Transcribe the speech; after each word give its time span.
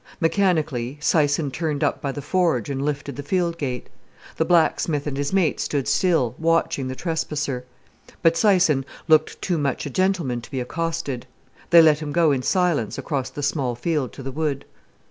Mechanically, 0.19 0.97
Syson 0.99 1.51
turned 1.53 1.83
up 1.83 2.01
by 2.01 2.11
the 2.11 2.23
forge 2.23 2.71
and 2.71 2.81
lifted 2.83 3.17
the 3.17 3.21
field 3.21 3.59
gate. 3.59 3.85
The 4.37 4.45
blacksmith 4.45 5.05
and 5.05 5.15
his 5.15 5.31
mate 5.31 5.59
stood 5.59 5.87
still, 5.87 6.33
watching 6.39 6.87
the 6.87 6.95
trespasser. 6.95 7.65
But 8.23 8.33
Syson 8.33 8.83
looked 9.07 9.39
too 9.43 9.59
much 9.59 9.85
a 9.85 9.91
gentleman 9.91 10.41
to 10.41 10.49
be 10.49 10.59
accosted. 10.59 11.27
They 11.69 11.83
let 11.83 11.99
him 11.99 12.11
go 12.13 12.31
in 12.31 12.41
silence 12.41 12.97
across 12.97 13.29
the 13.29 13.43
small 13.43 13.75
field 13.75 14.11
to 14.13 14.23
the 14.23 14.31
wood. 14.31 14.65